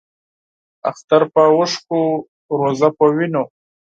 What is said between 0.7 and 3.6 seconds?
اختر پۀ اوښکو، روژۀ پۀ وینو